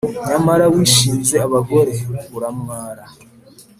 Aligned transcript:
Nyamara 0.27 0.65
wishinze 0.73 1.35
abagore, 1.47 1.95
uramwara 2.37 3.03